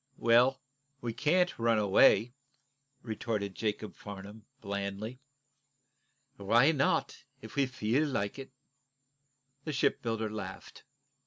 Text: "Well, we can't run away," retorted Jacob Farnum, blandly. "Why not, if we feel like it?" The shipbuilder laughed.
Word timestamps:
"Well, 0.17 0.59
we 0.99 1.13
can't 1.13 1.59
run 1.59 1.77
away," 1.77 2.33
retorted 3.03 3.53
Jacob 3.53 3.93
Farnum, 3.95 4.47
blandly. 4.59 5.19
"Why 6.37 6.71
not, 6.71 7.23
if 7.43 7.55
we 7.55 7.67
feel 7.67 8.07
like 8.07 8.39
it?" 8.39 8.49
The 9.63 9.73
shipbuilder 9.73 10.31
laughed. 10.31 10.85